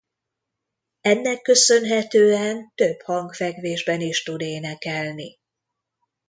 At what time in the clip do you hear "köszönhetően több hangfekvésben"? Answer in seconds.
1.41-4.01